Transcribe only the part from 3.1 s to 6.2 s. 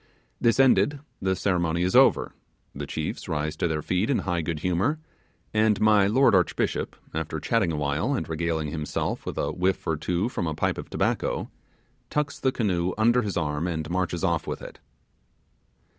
rise to their feet in high good humour, and my